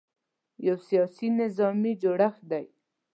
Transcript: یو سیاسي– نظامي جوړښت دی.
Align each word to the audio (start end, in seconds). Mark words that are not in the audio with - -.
یو 0.67 0.77
سیاسي– 0.87 1.27
نظامي 1.39 1.93
جوړښت 2.01 2.41
دی. 2.51 2.65